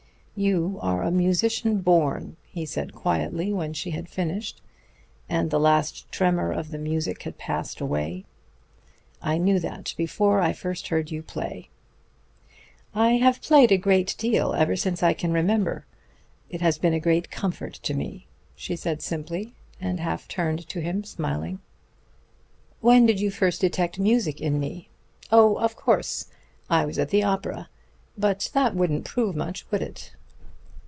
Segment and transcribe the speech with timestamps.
[0.33, 4.59] "You are a musician born," he said quietly when she had finished,
[5.29, 8.25] and the last tremor of the music had passed away.
[9.21, 11.69] "I knew that before I first heard you play."
[12.95, 15.85] "I have played a great deal ever since I can remember.
[16.49, 18.25] It has been a great comfort to me,"
[18.55, 21.59] she said simply, and half turned to him smiling.
[22.79, 24.89] "When did you first detect music in me?
[25.31, 26.29] Oh, of course!
[26.67, 27.69] I was at the opera.
[28.17, 30.13] But that wouldn't prove much, would it?"